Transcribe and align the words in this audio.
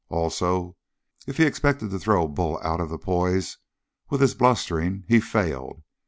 Also, 0.09 0.75
if 1.27 1.37
he 1.37 1.43
expected 1.45 1.91
to 1.91 1.99
throw 1.99 2.27
Bull 2.27 2.59
out 2.63 2.79
of 2.81 2.89
the 2.89 2.97
poise 2.97 3.59
with 4.09 4.19
this 4.19 4.33
blustering, 4.33 5.03
he 5.07 5.19
failed. 5.19 5.83